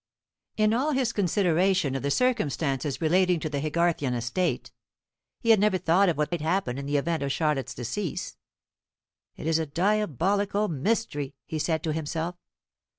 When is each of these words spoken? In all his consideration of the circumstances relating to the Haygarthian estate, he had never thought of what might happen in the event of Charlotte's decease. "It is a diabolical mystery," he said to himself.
In 0.57 0.73
all 0.73 0.93
his 0.93 1.13
consideration 1.13 1.93
of 1.93 2.01
the 2.01 2.09
circumstances 2.09 3.01
relating 3.01 3.39
to 3.41 3.49
the 3.51 3.59
Haygarthian 3.59 4.15
estate, 4.15 4.71
he 5.39 5.51
had 5.51 5.59
never 5.59 5.77
thought 5.77 6.09
of 6.09 6.17
what 6.17 6.31
might 6.31 6.41
happen 6.41 6.79
in 6.79 6.87
the 6.87 6.97
event 6.97 7.21
of 7.21 7.31
Charlotte's 7.31 7.75
decease. 7.75 8.35
"It 9.35 9.45
is 9.45 9.59
a 9.59 9.67
diabolical 9.67 10.67
mystery," 10.69 11.35
he 11.45 11.59
said 11.59 11.83
to 11.83 11.93
himself. 11.93 12.35